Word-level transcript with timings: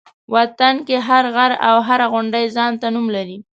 وطن 0.33 0.75
کې 0.87 0.97
هر 1.07 1.23
غر 1.35 1.51
او 1.67 1.75
هره 1.87 2.05
غونډۍ 2.13 2.45
ځان 2.55 2.71
ته 2.81 2.87
نوم 2.95 3.07
لري. 3.15 3.37